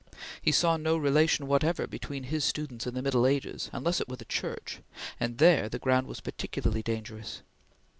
[0.41, 4.15] He saw no relation whatever between his students and the Middle Ages unless it were
[4.15, 4.79] the Church,
[5.19, 7.43] and there the ground was particularly dangerous.